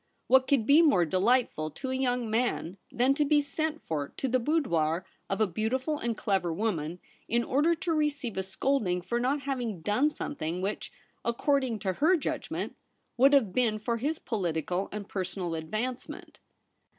[0.25, 4.07] What could be more de lightful to a young man than to be sent for
[4.17, 9.03] to the boudoir of a beautiful and clever woman in order to receive a scolding
[9.03, 10.91] for not having done something which,
[11.23, 12.75] according to her judgment,
[13.15, 16.39] would have been for his political and personal advancement